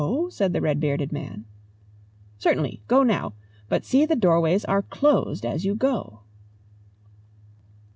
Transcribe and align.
said 0.31 0.51
the 0.51 0.61
red 0.61 0.79
bearded 0.79 1.11
man. 1.11 1.45
"Certainly 2.39 2.81
go 2.87 3.03
now. 3.03 3.33
But 3.69 3.85
see 3.85 4.03
the 4.07 4.15
doorways 4.15 4.65
are 4.65 4.81
closed 4.81 5.45
as 5.45 5.63
you 5.63 5.75
go." 5.75 6.21